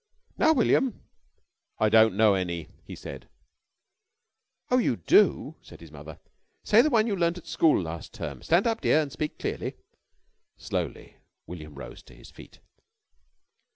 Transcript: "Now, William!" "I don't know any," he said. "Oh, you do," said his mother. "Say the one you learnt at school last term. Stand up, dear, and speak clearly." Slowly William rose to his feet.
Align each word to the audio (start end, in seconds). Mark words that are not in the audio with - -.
"Now, 0.35 0.53
William!" 0.53 0.99
"I 1.77 1.87
don't 1.89 2.17
know 2.17 2.33
any," 2.33 2.69
he 2.85 2.95
said. 2.95 3.29
"Oh, 4.71 4.79
you 4.79 4.95
do," 4.95 5.57
said 5.61 5.79
his 5.79 5.91
mother. 5.91 6.17
"Say 6.63 6.81
the 6.81 6.89
one 6.89 7.05
you 7.05 7.15
learnt 7.15 7.37
at 7.37 7.45
school 7.45 7.79
last 7.79 8.11
term. 8.11 8.41
Stand 8.41 8.65
up, 8.65 8.81
dear, 8.81 8.99
and 8.99 9.11
speak 9.11 9.37
clearly." 9.37 9.75
Slowly 10.57 11.17
William 11.45 11.75
rose 11.75 12.01
to 12.01 12.15
his 12.15 12.31
feet. 12.31 12.57